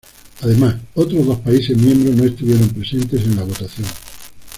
[0.41, 3.85] Además, otros dos países miembros no estuvieron presentes en la votación.